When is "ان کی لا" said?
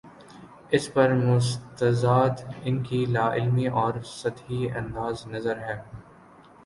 2.63-3.27